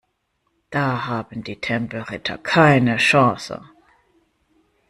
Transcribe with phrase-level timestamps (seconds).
[0.71, 3.61] Da haben die Tempelritter keine Chance.